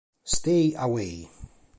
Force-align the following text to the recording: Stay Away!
Stay 0.23 0.73
Away! 0.79 1.29